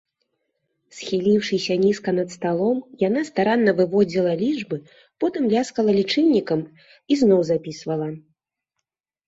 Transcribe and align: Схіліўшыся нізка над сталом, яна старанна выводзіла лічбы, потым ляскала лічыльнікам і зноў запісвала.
Схіліўшыся 0.99 1.73
нізка 1.83 2.09
над 2.19 2.29
сталом, 2.35 2.77
яна 3.07 3.21
старанна 3.29 3.71
выводзіла 3.81 4.31
лічбы, 4.43 4.77
потым 5.27 5.43
ляскала 5.55 5.91
лічыльнікам 6.01 6.59
і 6.81 7.13
зноў 7.23 7.39
запісвала. 7.55 8.07